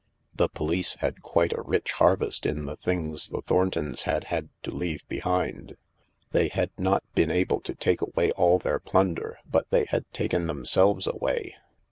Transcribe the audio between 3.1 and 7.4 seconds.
the Thorntons had had to leave behind. They had not been